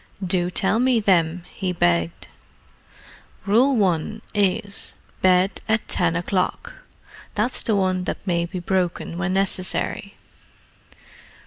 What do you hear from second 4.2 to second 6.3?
is, 'Bed at ten